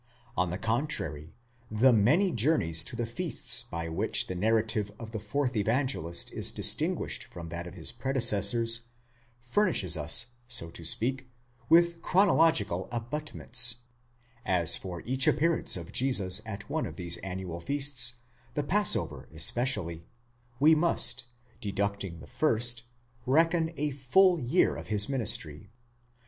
On 0.35 0.49
the 0.49 0.57
contrary, 0.57 1.35
the 1.69 1.93
many 1.93 2.31
journeys 2.31 2.83
to 2.85 2.95
the 2.95 3.05
feasts 3.05 3.61
by 3.69 3.87
which 3.87 4.25
the 4.25 4.33
narrative 4.33 4.91
of 4.99 5.11
the 5.11 5.19
fourth 5.19 5.55
Evangelist 5.55 6.31
is 6.33 6.51
distinguished 6.51 7.25
from 7.25 7.49
that 7.49 7.67
of 7.67 7.75
his 7.75 7.91
predecessors, 7.91 8.81
furnishes 9.39 9.95
us, 9.95 10.31
so 10.47 10.71
to 10.71 10.83
speak, 10.83 11.27
with 11.69 12.01
chronological 12.01 12.89
abut 12.91 13.35
ments, 13.35 13.75
as 14.43 14.75
for 14.75 15.03
each 15.05 15.27
appearance 15.27 15.77
of 15.77 15.91
Jesus 15.91 16.41
at 16.47 16.67
one 16.67 16.87
of 16.87 16.95
these 16.95 17.17
annual 17.17 17.59
feasts, 17.59 18.13
the 18.55 18.63
Passover 18.63 19.29
especially, 19.31 20.07
we 20.59 20.73
must, 20.73 21.25
deducting 21.61 22.19
the 22.21 22.25
first, 22.25 22.85
reckon 23.27 23.71
a 23.77 23.91
full 23.91 24.39
year 24.39 24.75
of 24.75 24.87
his 24.87 25.07
ministry. 25.07 25.69